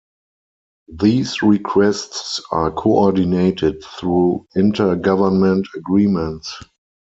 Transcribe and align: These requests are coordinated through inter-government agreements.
These 0.87 1.43
requests 1.43 2.41
are 2.49 2.71
coordinated 2.71 3.83
through 3.83 4.47
inter-government 4.55 5.67
agreements. 5.75 6.55